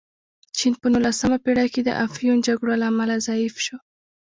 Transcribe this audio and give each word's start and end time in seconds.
چین 0.57 0.73
په 0.81 0.87
نولسمه 0.93 1.37
پېړۍ 1.43 1.67
کې 1.73 1.81
د 1.83 1.89
افیون 2.05 2.37
جګړو 2.47 2.73
له 2.81 2.85
امله 2.91 3.15
ضعیف 3.27 3.55
شو. 3.65 3.77